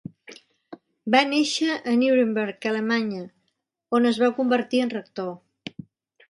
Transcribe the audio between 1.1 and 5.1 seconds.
Va néixer a Nuremberg, Alemanya, on es va convertir en